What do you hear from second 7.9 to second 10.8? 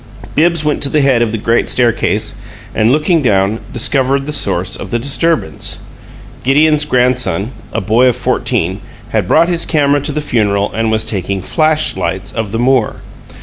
of fourteen, had brought his camera to the funeral